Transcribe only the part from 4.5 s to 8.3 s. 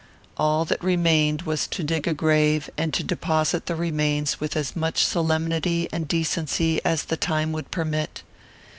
as much solemnity and decency as the time would permit.